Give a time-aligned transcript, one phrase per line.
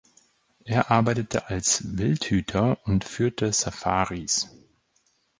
[0.65, 4.49] Er arbeitete als Wildhüter und führte Safaris.